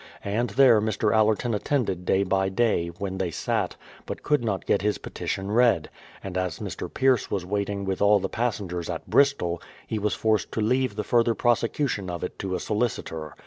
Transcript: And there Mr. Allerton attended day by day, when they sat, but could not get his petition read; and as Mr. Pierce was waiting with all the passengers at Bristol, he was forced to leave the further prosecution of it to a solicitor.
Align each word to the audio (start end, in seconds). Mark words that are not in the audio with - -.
And 0.25 0.49
there 0.49 0.81
Mr. 0.81 1.15
Allerton 1.15 1.53
attended 1.53 2.05
day 2.05 2.23
by 2.23 2.49
day, 2.49 2.87
when 2.87 3.19
they 3.19 3.29
sat, 3.29 3.75
but 4.07 4.23
could 4.23 4.43
not 4.43 4.65
get 4.65 4.81
his 4.81 4.97
petition 4.97 5.51
read; 5.51 5.91
and 6.23 6.39
as 6.39 6.57
Mr. 6.57 6.91
Pierce 6.91 7.29
was 7.29 7.45
waiting 7.45 7.85
with 7.85 8.01
all 8.01 8.17
the 8.17 8.27
passengers 8.27 8.89
at 8.89 9.07
Bristol, 9.07 9.61
he 9.85 9.99
was 9.99 10.15
forced 10.15 10.51
to 10.53 10.59
leave 10.59 10.95
the 10.95 11.03
further 11.03 11.35
prosecution 11.35 12.09
of 12.09 12.23
it 12.23 12.39
to 12.39 12.55
a 12.55 12.59
solicitor. 12.59 13.35